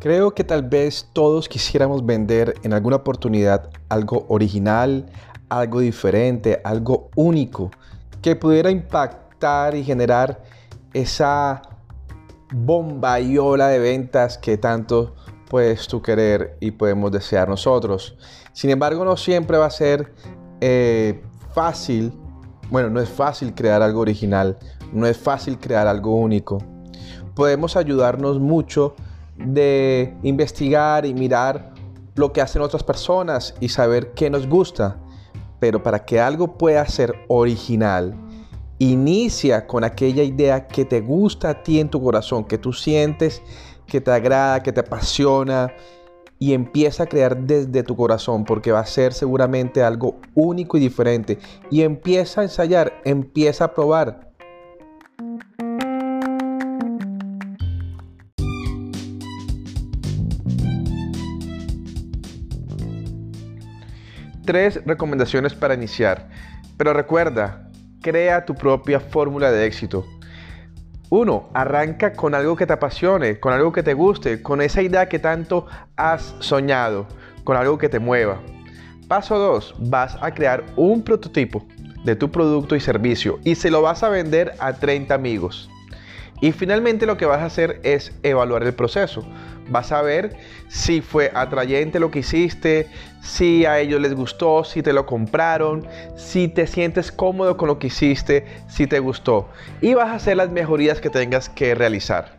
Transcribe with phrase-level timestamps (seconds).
[0.00, 5.06] Creo que tal vez todos quisiéramos vender en alguna oportunidad algo original,
[5.48, 7.72] algo diferente, algo único,
[8.22, 10.40] que pudiera impactar y generar
[10.92, 11.62] esa
[12.54, 15.16] bomba y ola de ventas que tanto
[15.50, 18.16] puedes tú querer y podemos desear nosotros.
[18.52, 20.12] Sin embargo, no siempre va a ser
[20.60, 22.12] eh, fácil,
[22.70, 24.58] bueno, no es fácil crear algo original,
[24.92, 26.58] no es fácil crear algo único.
[27.34, 28.94] Podemos ayudarnos mucho
[29.38, 31.72] de investigar y mirar
[32.14, 34.98] lo que hacen otras personas y saber qué nos gusta.
[35.60, 38.14] Pero para que algo pueda ser original,
[38.78, 43.42] inicia con aquella idea que te gusta a ti en tu corazón, que tú sientes
[43.88, 45.72] que te agrada, que te apasiona
[46.38, 50.80] y empieza a crear desde tu corazón porque va a ser seguramente algo único y
[50.80, 51.38] diferente.
[51.70, 54.27] Y empieza a ensayar, empieza a probar.
[64.48, 66.26] Tres recomendaciones para iniciar.
[66.78, 67.68] Pero recuerda,
[68.00, 70.06] crea tu propia fórmula de éxito.
[71.10, 75.06] Uno, arranca con algo que te apasione, con algo que te guste, con esa idea
[75.06, 77.06] que tanto has soñado,
[77.44, 78.40] con algo que te mueva.
[79.06, 81.66] Paso 2, vas a crear un prototipo
[82.04, 85.68] de tu producto y servicio y se lo vas a vender a 30 amigos.
[86.40, 89.24] Y finalmente lo que vas a hacer es evaluar el proceso.
[89.70, 90.36] Vas a ver
[90.68, 92.86] si fue atrayente lo que hiciste,
[93.20, 97.78] si a ellos les gustó, si te lo compraron, si te sientes cómodo con lo
[97.78, 99.48] que hiciste, si te gustó.
[99.80, 102.37] Y vas a hacer las mejorías que tengas que realizar.